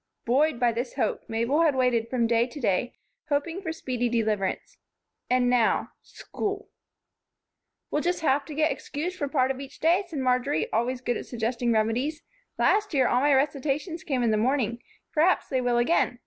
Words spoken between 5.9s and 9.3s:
school! "We'll just have to get excused for